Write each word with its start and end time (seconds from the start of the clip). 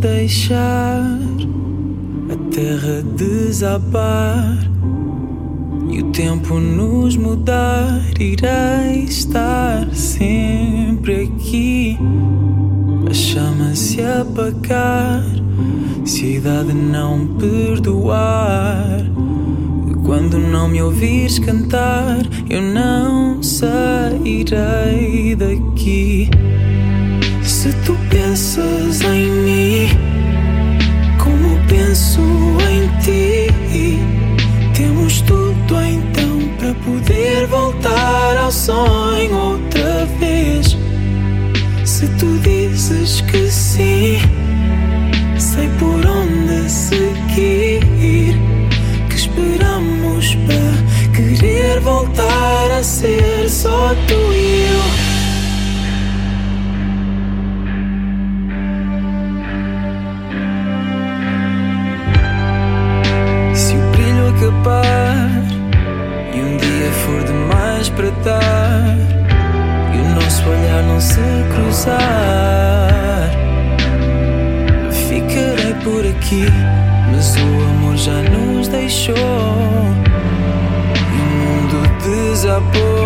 deixar 0.00 1.18
a 2.30 2.36
terra 2.50 3.02
desabar 3.16 4.58
e 5.90 6.00
o 6.00 6.10
tempo 6.10 6.58
nos 6.58 7.16
mudar, 7.16 8.00
irei 8.18 9.04
estar 9.04 9.86
sempre 9.92 11.24
aqui. 11.24 11.98
A 13.10 13.12
chama 13.12 13.74
se 13.74 14.00
apagar, 14.00 15.22
se 16.04 16.24
a 16.24 16.28
idade 16.28 16.72
não 16.72 17.26
perdoar. 17.36 19.04
Quando 20.04 20.38
não 20.38 20.68
me 20.68 20.80
ouvires 20.82 21.38
cantar, 21.38 22.18
eu 22.48 22.62
não 22.62 23.42
sairei 23.42 25.36
daqui. 25.36 26.30
Se 27.42 27.72
tu 27.84 27.94
pensas 28.08 29.02
em 29.02 29.30
mim, 29.30 29.49
tudo 35.22 35.82
então 35.82 36.38
para 36.58 36.74
poder 36.84 37.46
voltar 37.46 38.36
ao 38.36 38.50
sonho 38.50 39.34
outra 39.34 40.06
vez. 40.18 40.76
Se 41.84 42.06
tu 42.18 42.38
dizes 42.38 43.20
que 43.22 43.50
sim, 43.50 44.18
sei 45.38 45.68
por 45.78 46.04
onde 46.06 46.70
seguir. 46.70 47.80
Que 49.08 49.16
esperamos 49.16 50.34
para 50.46 51.16
querer 51.16 51.80
voltar 51.80 52.70
a 52.70 52.82
ser 52.82 53.48
só 53.48 53.94
tu 54.06 54.19
dar 68.24 68.96
e 69.94 69.98
o 69.98 70.08
nosso 70.14 70.48
olhar 70.48 70.82
não 70.84 71.00
se 71.00 71.20
cruzar, 71.52 73.30
ficarei 75.08 75.74
por 75.84 76.06
aqui. 76.06 76.46
Mas 77.12 77.34
o 77.36 77.62
amor 77.70 77.96
já 77.96 78.22
nos 78.22 78.68
deixou 78.68 79.16
e 79.16 79.18
o 81.20 81.22
mundo 81.36 81.78
desabou. 82.02 83.00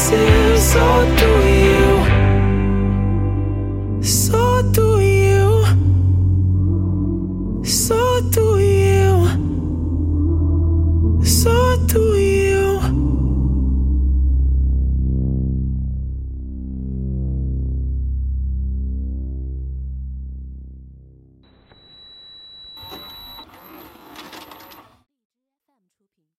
say 0.00 0.39